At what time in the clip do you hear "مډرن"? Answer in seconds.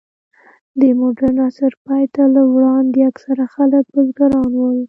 0.99-1.35